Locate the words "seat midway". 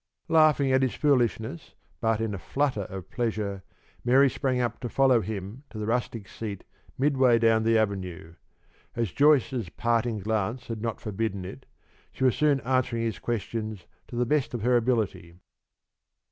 6.27-7.37